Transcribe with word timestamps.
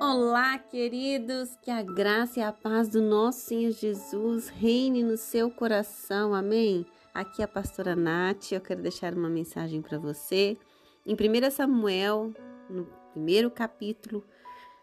Olá, 0.00 0.56
queridos, 0.60 1.56
que 1.60 1.72
a 1.72 1.82
graça 1.82 2.38
e 2.38 2.42
a 2.42 2.52
paz 2.52 2.88
do 2.88 3.02
nosso 3.02 3.40
Senhor 3.40 3.72
Jesus 3.72 4.48
reine 4.48 5.02
no 5.02 5.16
seu 5.16 5.50
coração, 5.50 6.32
amém? 6.32 6.86
Aqui 7.12 7.42
é 7.42 7.44
a 7.44 7.48
pastora 7.48 7.96
Nath, 7.96 8.52
eu 8.52 8.60
quero 8.60 8.80
deixar 8.80 9.12
uma 9.12 9.28
mensagem 9.28 9.82
para 9.82 9.98
você. 9.98 10.56
Em 11.04 11.14
1 11.14 11.50
Samuel, 11.50 12.32
no 12.70 12.86
primeiro 13.12 13.50
capítulo, 13.50 14.24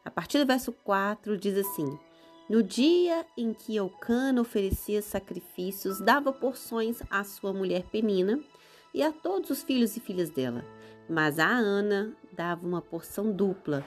a 0.04 0.12
partir 0.12 0.38
do 0.38 0.46
verso 0.46 0.74
4, 0.84 1.38
diz 1.38 1.58
assim: 1.58 1.98
No 2.50 2.62
dia 2.62 3.26
em 3.38 3.54
que 3.54 3.74
Eucana 3.74 4.42
oferecia 4.42 5.02
sacrifícios, 5.02 6.02
dava 6.02 6.34
porções 6.34 7.02
à 7.10 7.24
sua 7.24 7.54
mulher 7.54 7.84
Penina 7.84 8.38
e 8.94 9.02
a 9.02 9.14
todos 9.14 9.50
os 9.50 9.64
filhos 9.64 9.96
e 9.96 10.02
filhas 10.02 10.30
dela. 10.30 10.66
Mas 11.10 11.40
a 11.40 11.48
Ana 11.48 12.12
dava 12.34 12.68
uma 12.68 12.82
porção 12.82 13.32
dupla 13.32 13.86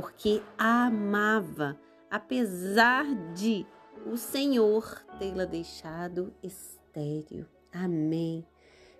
porque 0.00 0.40
a 0.56 0.86
amava, 0.86 1.76
apesar 2.08 3.04
de 3.34 3.66
o 4.06 4.16
Senhor 4.16 5.04
tê-la 5.18 5.44
deixado 5.44 6.32
estéril. 6.40 7.44
Amém. 7.72 8.46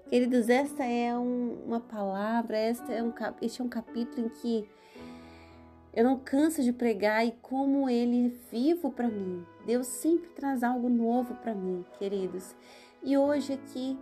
Queridos, 0.09 0.49
esta 0.49 0.85
é 0.85 1.17
um, 1.17 1.63
uma 1.65 1.79
palavra, 1.79 2.57
esta 2.57 2.93
é 2.93 3.01
um, 3.01 3.13
este 3.41 3.63
é 3.63 3.65
um 3.65 3.69
capítulo 3.69 4.27
em 4.27 4.29
que 4.29 4.69
eu 5.95 6.03
não 6.03 6.19
canso 6.19 6.65
de 6.65 6.73
pregar 6.73 7.25
e 7.25 7.31
como 7.41 7.89
ele 7.89 8.27
é 8.27 8.51
vivo 8.51 8.91
para 8.91 9.07
mim. 9.07 9.47
Deus 9.65 9.87
sempre 9.87 10.31
traz 10.31 10.65
algo 10.65 10.89
novo 10.89 11.37
para 11.37 11.55
mim, 11.55 11.85
queridos. 11.97 12.57
E 13.05 13.17
hoje 13.17 13.53
aqui, 13.53 13.97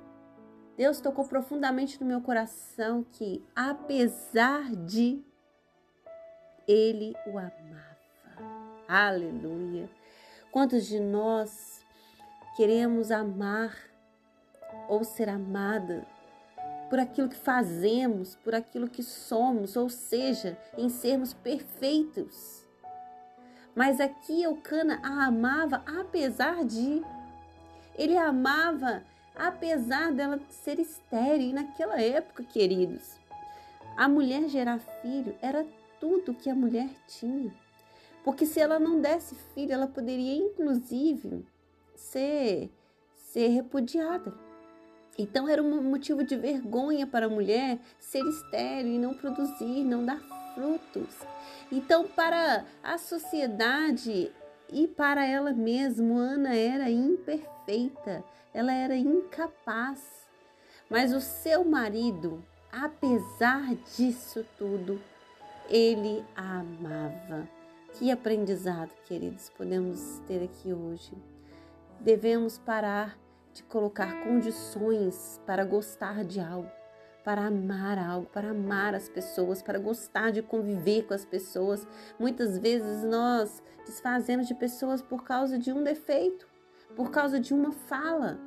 Deus 0.78 0.98
tocou 0.98 1.26
profundamente 1.26 2.00
no 2.00 2.06
meu 2.06 2.22
coração 2.22 3.04
que, 3.12 3.44
apesar 3.54 4.74
de 4.74 5.22
ele 6.66 7.14
o 7.26 7.38
amava. 7.38 7.96
Aleluia. 8.88 9.88
Quantos 10.50 10.86
de 10.86 11.00
nós 11.00 11.80
queremos 12.56 13.10
amar 13.10 13.76
ou 14.88 15.04
ser 15.04 15.28
amada 15.28 16.06
por 16.88 16.98
aquilo 16.98 17.28
que 17.28 17.36
fazemos, 17.36 18.36
por 18.36 18.54
aquilo 18.54 18.88
que 18.88 19.02
somos, 19.02 19.76
ou 19.76 19.88
seja, 19.88 20.56
em 20.78 20.88
sermos 20.88 21.32
perfeitos. 21.34 22.64
Mas 23.74 24.00
aqui 24.00 24.42
Eucana 24.42 25.00
a 25.02 25.26
amava 25.26 25.82
apesar 26.00 26.64
de. 26.64 27.02
Ele 27.94 28.16
a 28.16 28.28
amava 28.28 29.02
apesar 29.34 30.12
dela 30.12 30.40
ser 30.48 30.78
estéril. 30.78 31.50
E 31.50 31.52
naquela 31.52 32.00
época, 32.00 32.42
queridos, 32.44 33.18
a 33.96 34.08
mulher 34.08 34.48
gerar 34.48 34.78
filho 35.02 35.36
era 35.42 35.66
tudo 36.06 36.34
que 36.34 36.48
a 36.48 36.54
mulher 36.54 36.88
tinha. 37.08 37.52
Porque 38.22 38.46
se 38.46 38.60
ela 38.60 38.78
não 38.78 39.00
desse 39.00 39.34
filho, 39.34 39.72
ela 39.72 39.88
poderia 39.88 40.36
inclusive 40.36 41.44
ser, 41.96 42.70
ser 43.16 43.48
repudiada. 43.48 44.32
Então 45.18 45.48
era 45.48 45.60
um 45.60 45.82
motivo 45.82 46.22
de 46.22 46.36
vergonha 46.36 47.08
para 47.08 47.26
a 47.26 47.28
mulher 47.28 47.80
ser 47.98 48.24
estéril 48.24 48.92
e 48.92 48.98
não 48.98 49.14
produzir, 49.14 49.82
não 49.82 50.04
dar 50.04 50.20
frutos. 50.54 51.16
Então, 51.72 52.06
para 52.06 52.64
a 52.84 52.98
sociedade 52.98 54.30
e 54.72 54.86
para 54.86 55.26
ela 55.26 55.52
mesma, 55.52 56.14
Ana 56.14 56.54
era 56.54 56.88
imperfeita, 56.88 58.22
ela 58.54 58.72
era 58.72 58.96
incapaz. 58.96 60.04
Mas 60.88 61.12
o 61.12 61.20
seu 61.20 61.64
marido, 61.64 62.44
apesar 62.70 63.74
disso 63.96 64.46
tudo, 64.56 65.00
ele 65.68 66.24
a 66.34 66.60
amava. 66.60 67.48
Que 67.94 68.10
aprendizado, 68.10 68.90
queridos, 69.04 69.50
podemos 69.50 70.20
ter 70.26 70.44
aqui 70.44 70.72
hoje. 70.72 71.12
Devemos 72.00 72.58
parar 72.58 73.18
de 73.54 73.62
colocar 73.62 74.22
condições 74.22 75.40
para 75.46 75.64
gostar 75.64 76.22
de 76.24 76.38
algo, 76.38 76.70
para 77.24 77.46
amar 77.46 77.98
algo, 77.98 78.26
para 78.26 78.50
amar 78.50 78.94
as 78.94 79.08
pessoas, 79.08 79.62
para 79.62 79.78
gostar 79.78 80.30
de 80.30 80.42
conviver 80.42 81.06
com 81.06 81.14
as 81.14 81.24
pessoas. 81.24 81.86
Muitas 82.18 82.58
vezes 82.58 83.02
nós 83.02 83.62
desfazemos 83.86 84.46
de 84.46 84.54
pessoas 84.54 85.00
por 85.00 85.24
causa 85.24 85.58
de 85.58 85.72
um 85.72 85.82
defeito, 85.82 86.46
por 86.94 87.10
causa 87.10 87.40
de 87.40 87.54
uma 87.54 87.72
fala. 87.72 88.38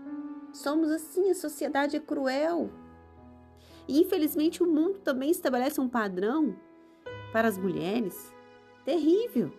Somos 0.54 0.92
assim, 0.92 1.32
a 1.32 1.36
sociedade 1.36 1.98
é 1.98 2.00
cruel. 2.00 2.70
E 3.88 4.00
infelizmente 4.00 4.62
o 4.62 4.68
mundo 4.68 5.00
também 5.00 5.32
estabelece 5.32 5.82
um 5.82 5.90
padrão 5.90 6.56
para 7.32 7.48
as 7.48 7.58
mulheres 7.58 8.34
terrível. 8.86 9.52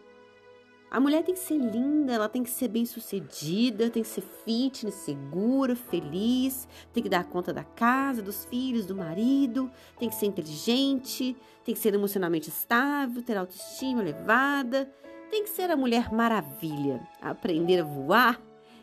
A 0.91 0.99
mulher 0.99 1.23
tem 1.23 1.35
que 1.35 1.41
ser 1.41 1.57
linda, 1.57 2.13
ela 2.13 2.29
tem 2.29 2.43
que 2.43 2.51
ser 2.51 2.67
bem-sucedida, 2.67 3.89
tem 3.91 4.03
que 4.03 4.09
ser 4.09 4.23
fitness, 4.23 4.95
segura, 4.95 5.77
feliz, 5.77 6.67
tem 6.93 7.01
que 7.01 7.09
dar 7.09 7.23
conta 7.25 7.53
da 7.53 7.63
casa, 7.63 8.21
dos 8.21 8.45
filhos, 8.45 8.87
do 8.87 8.97
marido, 8.97 9.71
tem 10.01 10.09
que 10.09 10.17
ser 10.17 10.27
inteligente, 10.27 11.37
tem 11.65 11.75
que 11.75 11.81
ser 11.81 11.95
emocionalmente 11.95 12.49
estável, 12.49 13.23
ter 13.23 13.37
autoestima 13.37 14.03
elevada, 14.03 14.93
tem 15.31 15.45
que 15.45 15.51
ser 15.51 15.71
a 15.71 15.77
mulher 15.77 16.13
maravilha, 16.13 17.07
aprender 17.23 17.83
a 17.83 17.85
voar 17.85 18.41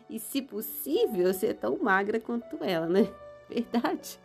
e, 0.08 0.18
se 0.18 0.40
possível, 0.40 1.34
ser 1.34 1.56
tão 1.56 1.76
magra 1.76 2.18
quanto 2.18 2.64
ela, 2.64 2.86
né? 2.86 3.06
Verdade? 3.50 4.18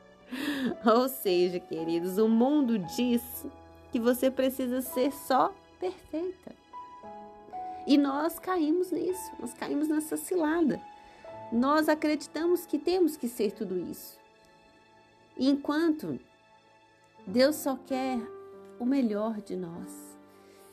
Ou 0.86 1.10
seja, 1.10 1.60
queridos, 1.60 2.18
o 2.18 2.30
mundo 2.30 2.80
diz 2.80 3.46
que 3.94 4.00
você 4.00 4.32
precisa 4.32 4.82
ser 4.82 5.14
só 5.14 5.54
perfeita. 5.80 6.56
E 7.86 7.96
nós 7.96 8.40
caímos 8.40 8.90
nisso, 8.90 9.32
nós 9.40 9.54
caímos 9.54 9.88
nessa 9.88 10.18
cilada. 10.18 10.82
Nós 11.52 11.88
acreditamos 11.88 12.66
que 12.66 12.80
temos 12.80 13.16
que 13.16 13.28
ser 13.28 13.52
tudo 13.52 13.78
isso. 13.78 14.20
Enquanto 15.38 16.20
Deus 17.28 17.58
só 17.58 17.76
quer 17.76 18.18
o 18.80 18.86
melhor 18.86 19.40
de 19.42 19.56
nós, 19.56 20.18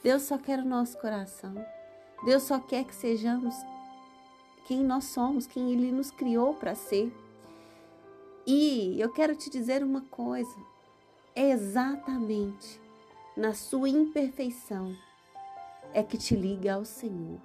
Deus 0.02 0.22
só 0.22 0.38
quer 0.38 0.58
o 0.60 0.64
nosso 0.64 0.98
coração, 0.98 1.54
Deus 2.24 2.44
só 2.44 2.58
quer 2.58 2.84
que 2.84 2.94
sejamos 2.94 3.54
quem 4.66 4.82
nós 4.82 5.04
somos, 5.04 5.46
quem 5.46 5.70
Ele 5.70 5.92
nos 5.92 6.10
criou 6.10 6.54
para 6.54 6.74
ser. 6.74 7.14
E 8.46 8.98
eu 8.98 9.12
quero 9.12 9.36
te 9.36 9.50
dizer 9.50 9.82
uma 9.82 10.00
coisa: 10.00 10.56
é 11.34 11.50
exatamente 11.50 12.80
na 13.40 13.54
sua 13.54 13.88
imperfeição, 13.88 14.94
é 15.94 16.02
que 16.02 16.18
te 16.18 16.36
liga 16.36 16.74
ao 16.74 16.84
Senhor, 16.84 17.40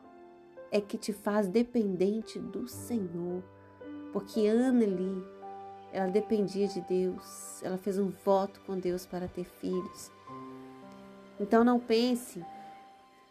é 0.70 0.82
que 0.82 0.98
te 0.98 1.14
faz 1.14 1.48
dependente 1.48 2.38
do 2.38 2.68
Senhor. 2.68 3.42
Porque 4.12 4.46
Ana 4.46 4.84
ali, 4.84 5.24
ela 5.94 6.12
dependia 6.12 6.68
de 6.68 6.82
Deus, 6.82 7.64
ela 7.64 7.78
fez 7.78 7.98
um 7.98 8.10
voto 8.10 8.60
com 8.66 8.78
Deus 8.78 9.06
para 9.06 9.30
ter 9.30 9.46
filhos. 9.46 10.12
Então 11.40 11.64
não 11.64 11.80
pense 11.80 12.44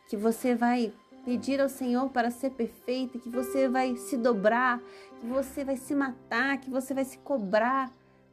que 0.08 0.16
você 0.16 0.54
vai 0.54 0.90
pedir 1.22 1.60
ao 1.60 1.68
Senhor 1.68 2.08
para 2.08 2.30
ser 2.30 2.48
perfeita, 2.48 3.18
que 3.18 3.28
você 3.28 3.68
vai 3.68 3.94
se 3.96 4.16
dobrar, 4.16 4.80
que 5.20 5.26
você 5.26 5.66
vai 5.66 5.76
se 5.76 5.94
matar, 5.94 6.56
que 6.58 6.70
você 6.70 6.94
vai 6.94 7.04
se 7.04 7.18
cobrar 7.18 7.92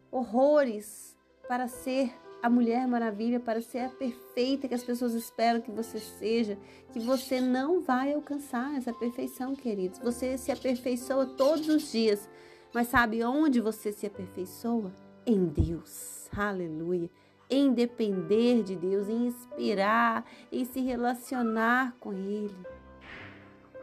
horrores 0.10 1.18
para 1.50 1.68
ser 1.68 2.14
a 2.42 2.50
Mulher 2.50 2.88
Maravilha 2.88 3.40
para 3.40 3.62
ser 3.62 3.80
a 3.80 3.90
perfeita 3.90 4.68
que 4.68 4.74
as 4.74 4.84
pessoas 4.84 5.14
esperam 5.14 5.62
que 5.62 5.72
você 5.72 6.00
seja, 6.00 6.58
que 6.92 7.00
você 7.00 7.40
não 7.40 7.82
vai 7.82 8.14
alcançar 8.14 8.76
essa 8.76 8.92
perfeição, 8.92 9.56
queridos. 9.56 10.00
Você 10.00 10.38
se 10.38 10.52
aperfeiçoa 10.52 11.26
todos 11.26 11.68
os 11.70 11.92
dias, 11.92 12.28
mas 12.74 12.88
sabe 12.88 13.24
onde 13.24 13.62
você 13.62 13.92
se 13.92 14.08
aperfeiçoa? 14.08 14.92
Em 15.26 15.46
Deus. 15.46 16.28
Aleluia. 16.36 17.10
Em 17.50 17.74
depender 17.74 18.64
de 18.64 18.76
Deus, 18.76 19.08
em 19.08 19.28
inspirar, 19.28 20.26
em 20.52 20.66
se 20.66 20.80
relacionar 20.80 21.96
com 22.00 22.14
Ele. 22.14 22.56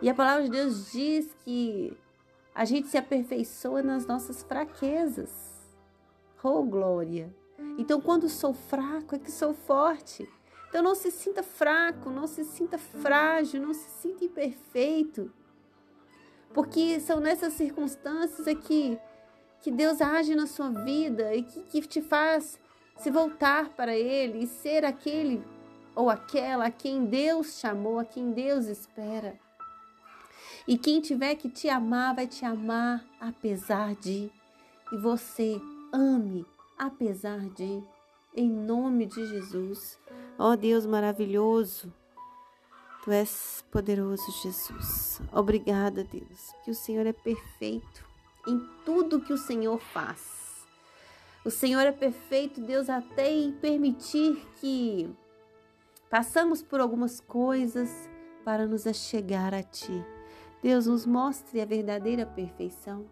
E 0.03 0.09
a 0.09 0.15
palavra 0.15 0.45
de 0.45 0.51
Deus 0.51 0.91
diz 0.91 1.33
que 1.45 1.97
a 2.55 2.65
gente 2.65 2.89
se 2.89 2.97
aperfeiçoa 2.97 3.83
nas 3.83 4.07
nossas 4.07 4.43
fraquezas. 4.43 5.31
Oh, 6.43 6.63
glória! 6.63 7.33
Então, 7.77 8.01
quando 8.01 8.29
sou 8.29 8.53
fraco, 8.53 9.15
é 9.15 9.19
que 9.19 9.31
sou 9.31 9.55
forte. 9.55 10.29
Então, 10.69 10.83
não 10.83 10.95
se 10.95 11.11
sinta 11.11 11.43
fraco, 11.43 12.11
não 12.11 12.27
se 12.27 12.45
sinta 12.45 12.79
frágil, 12.79 13.61
não 13.61 13.73
se 13.73 13.89
sinta 14.01 14.25
imperfeito. 14.25 15.33
Porque 16.53 17.01
são 17.01 17.21
nessas 17.21 17.55
circunstâncias 17.55 18.47
aqui 18.47 18.99
que 19.61 19.71
Deus 19.71 20.01
age 20.01 20.35
na 20.35 20.47
sua 20.47 20.71
vida 20.71 21.35
e 21.35 21.43
que, 21.43 21.63
que 21.63 21.81
te 21.83 22.01
faz 22.01 22.59
se 22.97 23.11
voltar 23.11 23.71
para 23.71 23.97
Ele 23.97 24.45
e 24.45 24.47
ser 24.47 24.85
aquele 24.85 25.43
ou 25.95 26.09
aquela 26.09 26.67
a 26.67 26.71
quem 26.71 27.07
Deus 27.07 27.59
chamou, 27.59 27.99
a 27.99 28.05
quem 28.05 28.31
Deus 28.33 28.67
espera. 28.67 29.39
E 30.67 30.77
quem 30.77 31.01
tiver 31.01 31.35
que 31.35 31.49
te 31.49 31.69
amar, 31.69 32.15
vai 32.15 32.27
te 32.27 32.45
amar 32.45 33.05
apesar 33.21 33.95
de. 33.95 34.31
E 34.93 34.97
você 34.97 35.61
ame 35.93 36.47
apesar 36.79 37.41
de, 37.51 37.83
em 38.35 38.49
nome 38.49 39.07
de 39.07 39.27
Jesus. 39.27 39.99
Ó 40.39 40.53
oh, 40.53 40.57
Deus 40.57 40.87
maravilhoso, 40.87 41.93
Tu 43.05 43.13
és 43.13 43.65
poderoso, 43.71 44.31
Jesus. 44.43 45.21
Obrigada, 45.33 46.05
Deus, 46.05 46.53
que 46.65 46.71
o 46.71 46.75
Senhor 46.75 47.07
é 47.07 47.13
perfeito 47.13 48.05
em 48.47 48.61
tudo 48.85 49.21
que 49.21 49.33
o 49.33 49.39
Senhor 49.39 49.79
faz. 49.79 50.67
O 51.45 51.51
Senhor 51.51 51.81
é 51.81 51.93
perfeito, 51.93 52.61
Deus, 52.61 52.91
até 52.91 53.31
em 53.33 53.53
permitir 53.53 54.47
que 54.57 55.09
passamos 56.11 56.63
por 56.63 56.81
algumas 56.81 57.21
coisas 57.21 58.09
para 58.45 58.67
nos 58.67 58.87
achegar 58.87 59.55
a 59.55 59.63
Ti. 59.63 60.05
Deus, 60.63 60.87
nos 60.87 61.07
mostre 61.07 61.61
a 61.61 61.65
verdadeira 61.65 62.27
perfeição. 62.27 63.07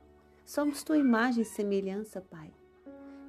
Somos 0.44 0.82
Tua 0.82 0.98
imagem 0.98 1.42
e 1.42 1.46
semelhança, 1.46 2.20
Pai. 2.20 2.52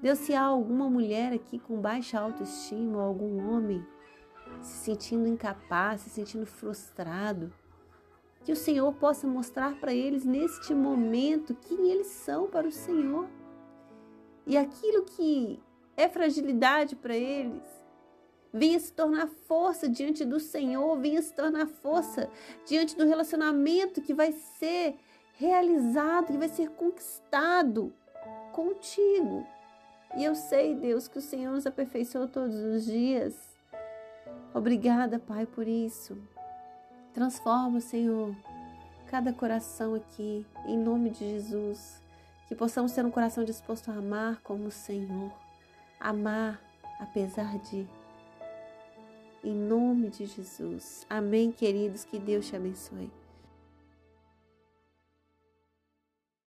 Deus, 0.01 0.19
se 0.19 0.33
há 0.33 0.43
alguma 0.43 0.89
mulher 0.89 1.33
aqui 1.33 1.57
com 1.57 1.81
baixa 1.81 2.19
autoestima 2.19 2.97
ou 2.97 3.03
algum 3.03 3.49
homem 3.49 3.85
se 4.61 4.77
sentindo 4.77 5.27
incapaz, 5.27 6.01
se 6.01 6.09
sentindo 6.09 6.45
frustrado, 6.45 7.51
que 8.43 8.51
o 8.51 8.55
Senhor 8.55 8.93
possa 8.93 9.27
mostrar 9.27 9.79
para 9.79 9.93
eles 9.93 10.23
neste 10.23 10.73
momento 10.73 11.55
quem 11.55 11.89
eles 11.91 12.07
são 12.07 12.47
para 12.47 12.67
o 12.67 12.71
Senhor. 12.71 13.27
E 14.45 14.57
aquilo 14.57 15.03
que 15.03 15.59
é 15.97 16.07
fragilidade 16.07 16.95
para 16.95 17.15
eles, 17.15 17.63
venha 18.53 18.79
se 18.79 18.93
tornar 18.93 19.27
força 19.27 19.89
diante 19.89 20.23
do 20.23 20.39
Senhor, 20.39 20.97
venha 20.99 21.21
se 21.21 21.33
tornar 21.33 21.67
força 21.67 22.29
diante 22.65 22.95
do 22.95 23.05
relacionamento 23.05 24.01
que 24.01 24.13
vai 24.13 24.31
ser 24.31 24.95
realizado, 25.33 26.27
que 26.27 26.37
vai 26.37 26.49
ser 26.49 26.69
conquistado 26.69 27.93
contigo. 28.53 29.45
E 30.15 30.23
eu 30.23 30.35
sei, 30.35 30.75
Deus, 30.75 31.07
que 31.07 31.17
o 31.17 31.21
Senhor 31.21 31.51
nos 31.53 31.65
aperfeiçoou 31.65 32.27
todos 32.27 32.55
os 32.55 32.85
dias. 32.85 33.57
Obrigada, 34.53 35.19
Pai, 35.19 35.45
por 35.45 35.67
isso. 35.67 36.17
Transforma, 37.13 37.79
Senhor, 37.79 38.35
cada 39.07 39.33
coração 39.33 39.95
aqui, 39.95 40.45
em 40.65 40.77
nome 40.77 41.09
de 41.09 41.19
Jesus. 41.19 42.01
Que 42.47 42.55
possamos 42.55 42.93
ter 42.93 43.05
um 43.05 43.11
coração 43.11 43.43
disposto 43.43 43.89
a 43.89 43.95
amar 43.95 44.41
como 44.41 44.67
o 44.67 44.71
Senhor. 44.71 45.31
Amar 45.99 46.61
apesar 46.99 47.57
de. 47.59 47.87
Em 49.43 49.53
nome 49.53 50.09
de 50.09 50.25
Jesus. 50.25 51.05
Amém, 51.09 51.51
queridos. 51.51 52.03
Que 52.03 52.17
Deus 52.17 52.47
te 52.47 52.55
abençoe. 52.55 53.11